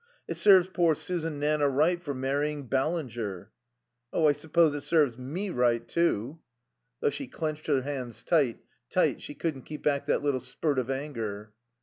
[0.27, 3.51] "It serves poor Susan Nanna right for marrying Ballinger."
[4.11, 6.39] "Oh I suppose it serves me right, too"
[7.01, 10.89] Though she clenched her hands tight, tight, she couldn't keep back that little spurt of
[10.89, 11.53] anger.